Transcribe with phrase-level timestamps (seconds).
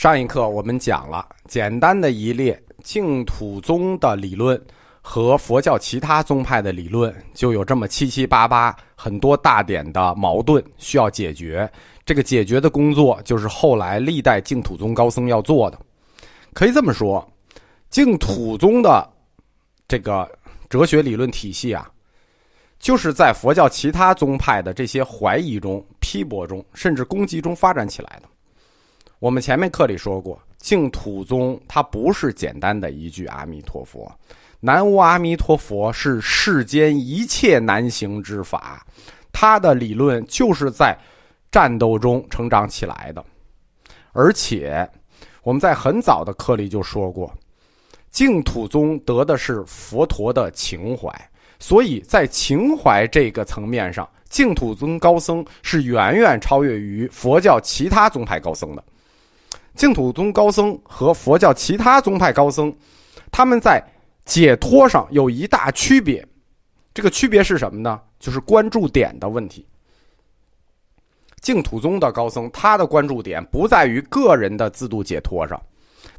[0.00, 4.58] 上一课我们讲了简单的一列净土宗的理论
[5.02, 11.70] 和佛教其他宗派的理论，就有这么七七八八很多大点的矛盾需要解决。
[12.02, 15.78] 这个解决的工作就是后来历代净土宗高僧要做的。
[16.54, 17.22] 可以这么说，
[17.90, 19.06] 净土宗的
[19.86, 20.26] 这个
[20.70, 21.86] 哲学理论体系啊，
[22.78, 28.28] 就是在佛教其他宗派的这些怀疑中、批驳中，甚至攻击中发展起来的。
[29.20, 34.10] 我们前面课里说过，净土宗它不是简单的一句阿弥陀佛。
[34.60, 38.82] 南无阿弥陀佛是世间一切难行之法，
[39.30, 40.96] 他的理论就是在
[41.52, 43.22] 战斗中成长起来的。
[44.12, 44.88] 而且
[45.42, 47.30] 我们在很早的课里就说过，
[48.10, 51.14] 净土宗得的是佛陀的情怀，
[51.58, 58.82] 所以在情怀这个层面上，净土宗高僧是远远超越于佛教其他宗派高僧的。
[59.74, 62.74] 净土宗高僧和佛教其他宗派高僧，
[63.30, 63.82] 他们在
[64.24, 66.26] 解脱上有一大区别，
[66.92, 68.00] 这个区别是什么呢？
[68.18, 69.66] 就是关注点的问题。
[71.40, 75.58] 净土宗的高僧，他的关注点不在于个人的自度解脱上，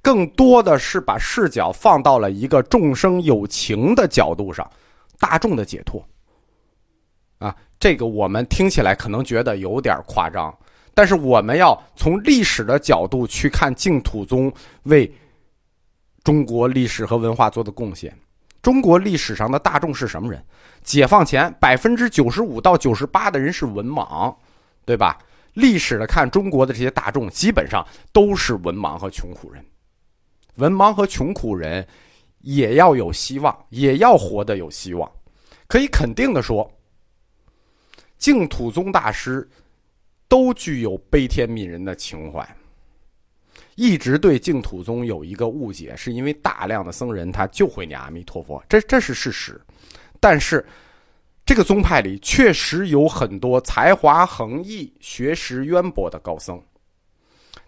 [0.02, 4.68] 更多的是把视角放到了一个众生有情的角度上，
[5.20, 6.04] 大众的解脱。
[7.38, 10.52] 啊，这个我们听起来可能觉得有点夸张，
[10.94, 14.52] 但是我们要从历史的角度去看净土宗
[14.84, 15.12] 为。
[16.24, 18.16] 中国历史和文化做的贡献。
[18.62, 20.46] 中国历史上的大众是什么人？
[20.84, 24.32] 解放前百分之九十五到九十八的人是文盲，
[24.86, 25.18] 对吧？
[25.54, 29.66] 历史的看中国的这些大众，基本上都是文盲和穷苦人。
[30.58, 31.88] 文盲和穷苦人
[32.42, 35.12] 也要有希望，也要活得有希望。
[35.66, 36.72] 可以肯定的说，
[38.20, 39.50] 净土宗大师
[40.32, 42.48] 都具有悲天悯人的情怀。
[43.76, 49.60] 一直对净土宗有一个误解，是因为大量的僧人他就会念阿弥陀佛，这这是事实。
[50.22, 50.66] 但是，
[51.46, 56.62] 这个宗派里确实有很多才华横溢、学识渊博的高僧，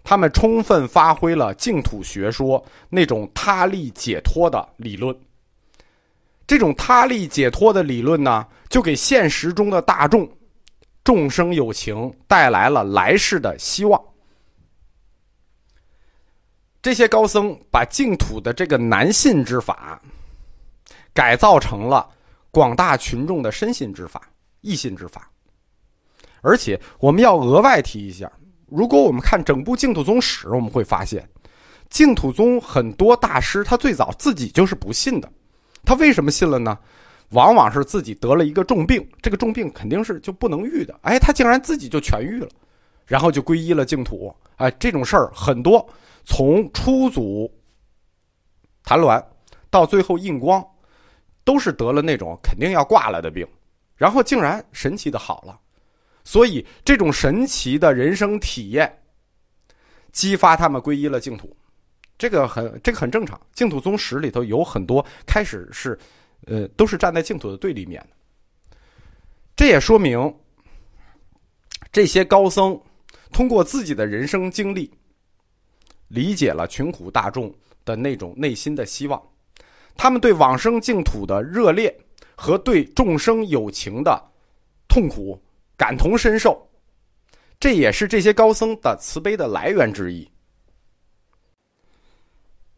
[0.02, 5.14] 他们充分发挥了净土学说那种他力解脱的理论。
[6.46, 10.26] 这种他力解脱的理论呢，就给现实中的大众、
[11.04, 14.02] 众生有情带来了来世的希望。
[16.80, 20.00] 这些高僧把净土的这个难信之法，
[21.12, 22.08] 改造成了
[22.50, 24.28] 广大群众的深信之法、
[24.60, 25.30] 易信之法。
[26.42, 28.30] 而且我们要额外提一下，
[28.66, 31.26] 如果我们看整部净土宗史，我们会发现，
[31.88, 35.32] 净土宗很多大师他最早自己就是不信的。
[35.84, 36.78] 他为什么信了呢？
[37.30, 40.98] 往往是自己得了一个重病，这个重病肯定是就不能愈的。
[41.02, 42.48] 哎，他竟然自己就痊愈了，
[43.06, 44.34] 然后就皈依了净土。
[44.56, 45.86] 哎，这种事儿很多。
[46.24, 47.52] 从初祖
[48.82, 49.22] 谭鸾
[49.68, 50.64] 到最后印光，
[51.44, 53.46] 都是得了那种肯定要挂了的病，
[53.96, 55.60] 然后竟然神奇的好了。
[56.24, 58.90] 所以这种神奇的人生体验，
[60.12, 61.54] 激发他们皈依了净土，
[62.16, 63.38] 这个很这个很正常。
[63.52, 65.98] 净土宗史里头有很多开始是，
[66.46, 68.76] 呃，都是站在净土的对立面的。
[69.56, 70.34] 这也说明，
[71.92, 72.80] 这些高僧
[73.32, 74.92] 通过自己的人生经历。
[76.08, 77.52] 理解了穷苦大众
[77.84, 79.20] 的那种内心的希望，
[79.96, 81.92] 他们对往生净土的热烈
[82.36, 84.22] 和对众生有情的
[84.86, 85.42] 痛苦
[85.76, 86.70] 感同身受，
[87.58, 90.30] 这也是这些高僧的慈悲的来源之一。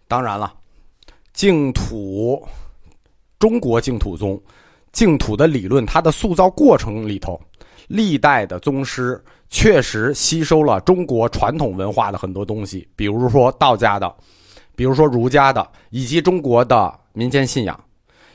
[0.08, 0.56] 当然了，
[1.34, 2.46] 净土
[3.38, 4.40] 中国净土宗
[4.92, 7.40] 净土的理论，它的塑造过程里头，
[7.88, 9.22] 历代的宗师。
[9.48, 14.12] 确实吸收了中国传统文化的很多东西，比如说道家的，
[14.74, 17.78] 比如说儒家的，以及中国的民间信仰。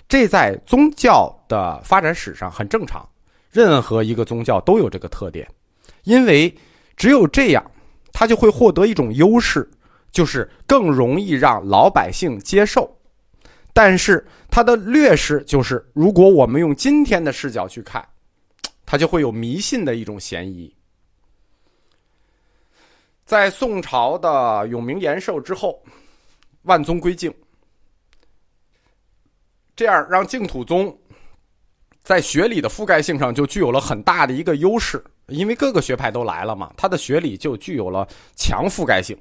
[0.08, 3.06] 这在宗教的发展史上很正常，
[3.52, 5.46] 任何一个宗教都有这个特点，
[6.06, 6.56] 因为
[6.96, 7.62] 只有这样，
[8.14, 9.70] 它就会获得一种优势，
[10.14, 12.90] 就是更容易让老百姓接受。
[13.74, 18.06] 但是它的劣势就是，如果我们用今天的视角去看，
[18.86, 20.74] 它就会有迷信的一种嫌疑。
[23.26, 25.82] 在宋朝的永明延寿之后，
[26.64, 27.34] 万宗归净，
[29.74, 30.94] 这样让净土宗
[32.04, 39.18] 在学理的覆盖性上就具有了很大的一个优势，因为各个学派都来了嘛，它的学理就具有了强覆盖性。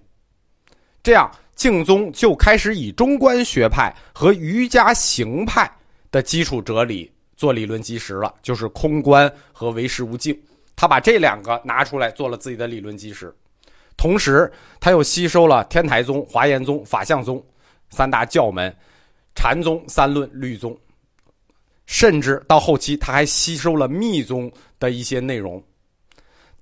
[1.05, 1.31] 这样，
[1.61, 5.71] 净宗就开始以中观学派和瑜伽行派
[6.11, 10.35] 的基础哲理做理论基石了，就是空观和唯识无境。
[10.75, 13.31] 他把这两个拿出来做了自己的理论基石。
[13.99, 17.45] 同时他又吸收了天台宗、华严宗、法相宗
[17.91, 18.75] 三大教门，
[19.35, 20.75] 禅宗、三论、律宗，
[21.85, 25.63] 甚至到后期他还吸收了密宗的一些内容。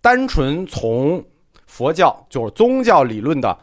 [0.01, 1.25] 单纯从
[1.69, 3.57] 佛教就是宗教理论的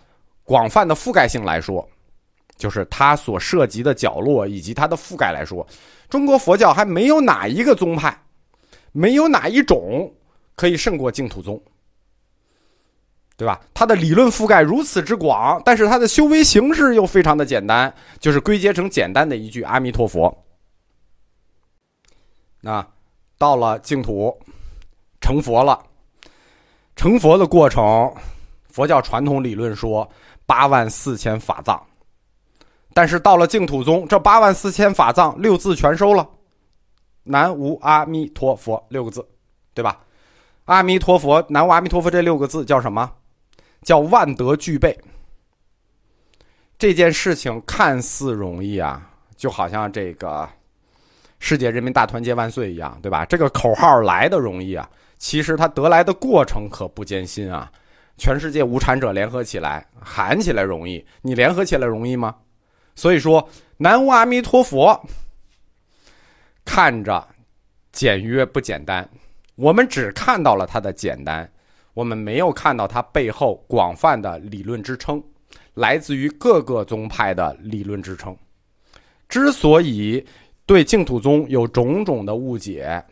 [0.45, 1.86] 广泛的覆盖性来说，
[2.56, 5.68] 就是它所涉及的角落以及它的覆盖来说，
[6.07, 8.18] 中国佛教还没有哪一个宗派，
[8.94, 10.13] 没有哪一种
[10.56, 11.62] 可以胜过净土宗，
[13.36, 13.59] 对吧？
[13.74, 20.45] 它的理论覆盖如此之广，但是它的修为形式又非常的简单，就是归结成简单的一句阿弥陀佛。
[22.62, 22.88] 那
[23.38, 24.33] 到了净土，
[25.19, 25.83] 成佛了。
[26.95, 28.13] 成佛的过程，
[28.69, 30.09] 佛教传统理论说
[30.45, 31.81] 八万四千法藏，
[32.94, 36.27] 但是到了净土宗，这八万四千法藏六字全收了，
[37.24, 39.27] 南无阿弥陀佛六个字，
[39.74, 40.00] 对吧？
[40.65, 43.12] 阿弥陀佛，南无阿弥陀佛这六个字叫什么？
[43.81, 44.97] 叫万德俱备。
[46.77, 50.47] 这件事情看似容易啊，就好像这个
[51.39, 53.25] 世界人民大团结万岁一样，对吧？
[53.25, 54.89] 这个口号来的容易啊。
[55.18, 57.71] 其实它得来的过程可不艰辛啊！
[58.18, 62.36] 全世界无产者联合起来喊起来容易，你联合起来容易吗？
[62.96, 63.48] 所以说，
[63.78, 65.00] 南无阿弥陀佛，
[66.64, 67.28] 看着
[67.92, 69.08] 简约不简单。
[69.56, 71.50] 我们只看到了它的简单，
[71.94, 75.22] 我们没有看到它背后广泛的理论支撑，
[75.74, 78.36] 来自于各个宗派的理论支撑。
[79.28, 80.26] 之所以
[80.66, 83.04] 对净土宗有种种的误解，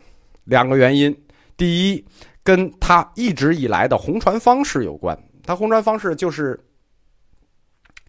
[0.45, 1.13] 两个原因。
[1.55, 2.05] 第一，
[2.43, 6.59] 跟他一直以来的红传方式有关，他红传方式就是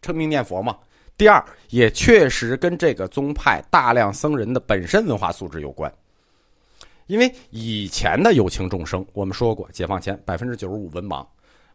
[0.02, 0.76] 称名念佛嘛。
[1.16, 5.92] 第二，也确实跟这个宗派大量僧人的本身文化素质有关。
[7.06, 11.24] 因为以前的有情众生，我们说过，解放前百分之九十五文盲，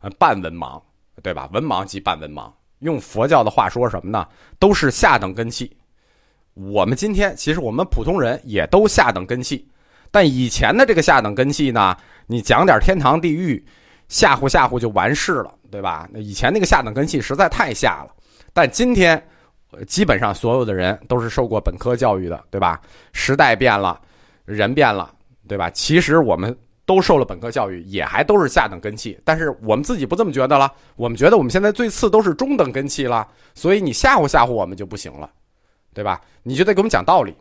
[0.01, 0.81] 呃，半文盲，
[1.23, 1.47] 对吧？
[1.53, 4.27] 文盲及半文盲，用佛教的话说什么呢？
[4.57, 5.71] 都是下等根器。
[6.55, 9.69] 我们今天其实我们普通人也都下等根器。
[10.11, 11.95] 但以前的这个下等根器呢，
[12.27, 13.63] 你讲点天堂地狱，
[14.07, 16.09] 吓唬吓唬就完事了，对吧？
[16.11, 18.13] 那以前那个下等根器实在太下了。
[18.51, 19.23] 但今天，
[19.85, 22.81] 基本上所有的人都是受过本科教育的，对吧？
[23.13, 24.01] 时代变了，
[24.45, 25.13] 人变了，
[25.47, 25.69] 对吧？
[25.69, 29.15] 其实我们都受了本科教育，也还都是下等根器。
[29.23, 33.27] 但是我们自己不这么觉得了，我们觉得我们现在最次都是中等根器了。
[33.53, 35.29] 所以你吓唬吓唬我们就不行了，
[35.93, 36.19] 对吧？
[36.41, 37.35] 你就得给我们讲道理。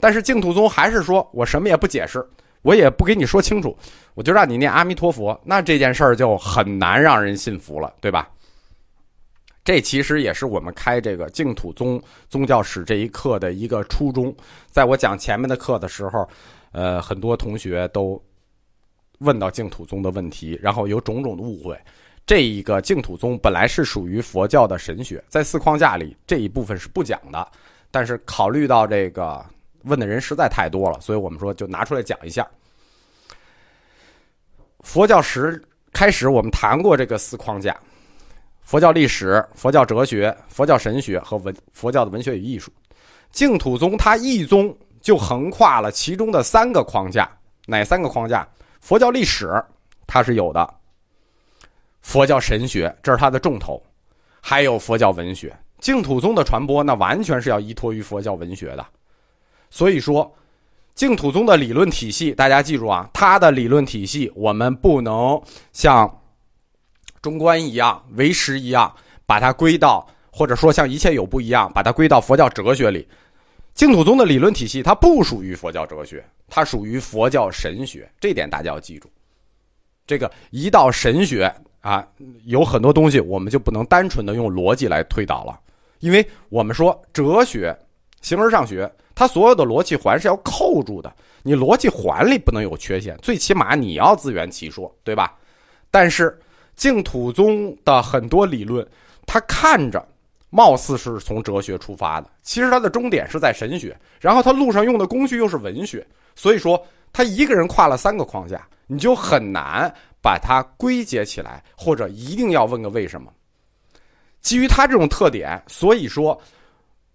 [0.00, 2.24] 但是净土宗还是说，我什么也不解释，
[2.62, 3.76] 我也不给你说清楚，
[4.14, 8.28] 我就让你念阿弥陀佛，那这件事儿就很难让人信服了，对吧？
[9.64, 14.34] 这其实也是我们开这个净土宗宗教史这一课的一个初衷。
[14.70, 16.26] 在我讲前面的课的时候，
[16.72, 18.18] 呃，很多同学都
[19.18, 21.78] 问到净土宗的问题，然后有种种的误会。
[22.24, 27.46] 这一个净土宗本来是属于佛教的神学，在四框架里这一部分是不讲的，
[27.90, 29.44] 但是考虑到这个。
[29.88, 32.46] 问的人实在太多了，所以我们说就拿出来讲一下。
[34.80, 35.60] 佛教史
[35.92, 37.76] 开始，我们谈过这个四框架：
[38.62, 42.70] 佛教历史、佛教哲学、佛教神学和文佛教的文学与艺术。
[43.30, 47.28] 净土宗它一宗就横跨了其中的三个框架，
[47.66, 48.48] 哪三个框架？
[48.80, 49.52] 佛教历史
[50.06, 50.74] 它是有的，
[52.00, 53.82] 佛教神学这是它的重头，
[54.40, 55.54] 还有佛教文学。
[55.80, 58.86] 净土宗的传播那完全是要依托于佛教文学的。
[59.70, 60.34] 所以说，
[60.94, 65.40] 净土宗的理论体系，大家记住啊，它的理论体系我们不能
[65.72, 66.22] 像
[67.20, 68.92] 中观一样、唯识一样
[69.26, 73.06] 把它归到，或者说像一切有不一样把它归到佛教哲学里。
[73.74, 79.08] 净土宗的理论体系它不属于佛教哲学，它属于佛教神学，这点大家要记住。
[80.06, 82.04] 这个一到神学啊，
[82.46, 85.60] 有很多东西我们就不能单纯的用逻辑来推导了，
[86.00, 87.78] 因为我们说哲学。
[88.20, 95.34] 形而上学，它所有的逻辑环是要扣住的，你逻辑环里不能有缺陷，最起码你要自圆其说，对吧？
[95.90, 96.38] 但是
[96.76, 98.86] 净土宗的很多理论，
[99.26, 100.06] 它看着
[100.50, 106.06] 貌似是从哲学出发的，其实它的终点是在神学，然后它路上用的工具又是文学，
[106.36, 106.80] 所以说
[107.12, 113.32] 他一个人跨了三个框架，你就很难把它归结起来，或者一定要问个为什么。
[114.40, 116.40] 基于他这种特点，所以说。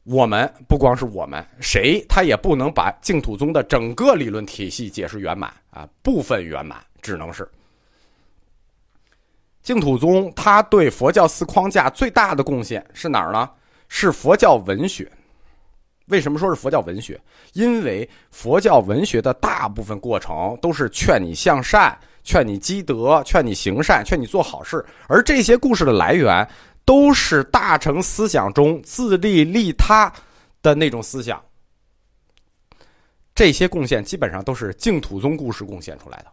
[0.03, 7.47] 我们不光是我们，谁他也不能把净土宗的整个理论体系解释圆满啊，部分圆满只能是。
[9.61, 13.49] 净土宗他对佛教四框架最大的贡献是哪儿呢？
[13.87, 15.09] 是佛教文学。
[16.07, 17.17] 为什么说是佛教文学？
[17.53, 24.85] 因为佛教文学的大部分过程都是劝你向善、劝你积德，劝你行善，劝你做好事。
[25.07, 26.45] 而这些故事的来源，
[26.85, 30.11] 都是大乘思想中自利利他
[30.61, 31.41] 的那种思想。
[33.35, 36.27] 这些贡献基本上都是净土宗故事贡献出来的。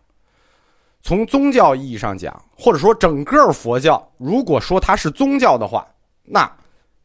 [1.02, 5.87] 从宗教意义上讲，或者说整个佛教，如果说它是宗教的话，
[6.23, 6.50] 那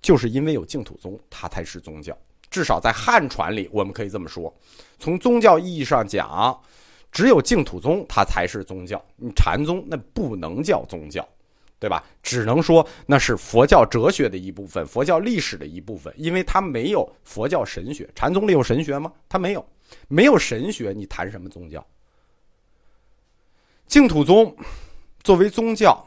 [0.02, 2.18] 就是因为有净土宗，它才是宗教。
[2.50, 4.54] 至少在汉传里，我们可以这么说。
[5.00, 6.60] 从宗教意义上讲，
[7.10, 9.02] 只有净土宗它才是宗教。
[9.16, 11.26] 你禅宗那不能叫宗教，
[11.80, 12.04] 对吧？
[12.24, 18.10] 只能说那是佛教哲学的一部分，佛教历史的一部分，因为它没有佛教神学。
[18.16, 19.12] 禅宗里有神学吗？
[19.30, 19.66] 它没有。
[20.08, 21.86] 没有神学，你谈什么宗教？
[23.86, 24.56] 净土宗
[25.24, 26.04] 作为宗教，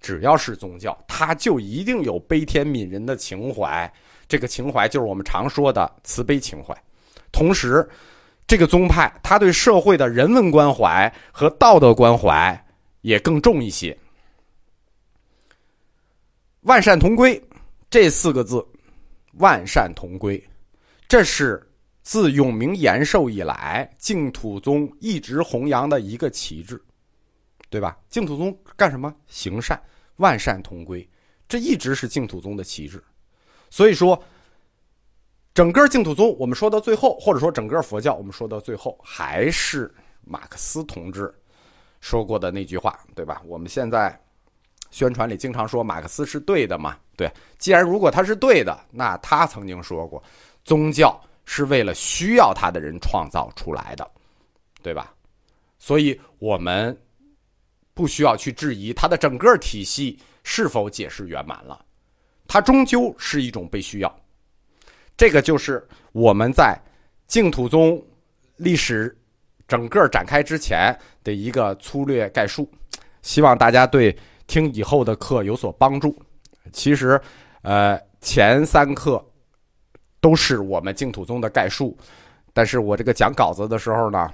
[0.00, 3.90] 只要是宗教，它就一定有悲天悯人的情怀。
[4.26, 6.76] 这个情怀就是我们常说的慈悲情怀。
[7.30, 7.88] 同时，
[8.48, 12.66] 这个宗派它对社会的人文关怀和道德关怀
[13.02, 13.96] 也更重一些。
[16.62, 17.42] 万善同归
[17.88, 18.64] 这四个字，
[19.34, 20.42] 万善同归，
[21.08, 21.66] 这是。
[22.02, 26.82] 自永明延寿以来，净土宗一直弘扬的一个旗帜，
[27.68, 27.96] 对吧？
[28.08, 29.14] 净土宗干什么？
[29.28, 29.80] 行善，
[30.16, 31.08] 万善同归，
[31.46, 33.00] 这一直是净土宗的旗帜。
[33.68, 34.20] 所以说，
[35.52, 41.32] 整个净土宗，我们说到最后，或者说整个佛教，我们说到最后，还是马克思同志
[42.00, 43.42] 说过的那句话，对吧？
[43.44, 44.18] 我们现在
[44.90, 46.96] 宣传里经常说马克思是对的嘛？
[47.16, 50.22] 对，既然如果他是对的，那他曾经说过，
[50.64, 51.20] 宗教。
[51.46, 54.08] 是为了需要他的人创造出来的，
[54.84, 55.12] 对吧？
[55.80, 56.96] 所以我们
[57.92, 61.84] 不需要去质疑他的整个体系是否解释圆满了，
[62.46, 64.20] 它终究是一种被需要。
[65.16, 66.80] 这个就是我们在
[67.26, 68.00] 净土宗
[68.54, 69.16] 历史
[69.66, 72.70] 整个展开之前的一个粗略概述，
[73.22, 74.16] 希望大家对
[74.50, 76.20] 听以后的课有所帮助。
[76.72, 77.20] 其实，
[77.62, 79.24] 呃，前三课。
[80.22, 81.96] 都是我们净土宗的概述，
[82.52, 84.30] 但是我这个讲稿子的时候呢，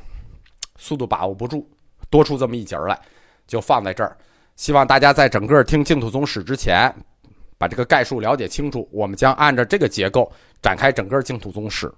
[0.78, 1.64] 速度把握不住，
[2.10, 3.00] 多出这么一节来，
[3.46, 4.16] 就放在这儿。
[4.56, 6.92] 希望大家在整个听净土宗史之前，
[7.56, 8.88] 把这个概述了解清楚。
[8.90, 10.28] 我们将按照这个结构
[10.60, 11.88] 展开整个净土宗史。